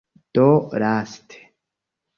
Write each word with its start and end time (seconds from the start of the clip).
Do 0.37 0.47
laste 0.81 1.37